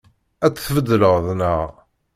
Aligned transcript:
Ad 0.45 0.51
tt-tbeddleḍ, 0.53 1.15
naɣ? 1.37 1.69